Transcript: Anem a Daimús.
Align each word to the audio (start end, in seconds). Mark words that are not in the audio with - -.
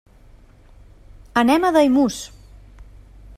Anem 1.43 1.67
a 1.67 1.71
Daimús. 1.77 2.19